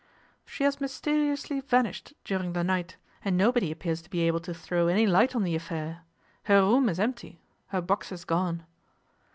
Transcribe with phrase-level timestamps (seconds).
[0.47, 4.87] 'She has mysteriously vanished during the night, and nobody appears to be able to throw
[4.87, 6.01] any light on the affair.
[6.45, 8.65] Her room is empty, her boxes gone.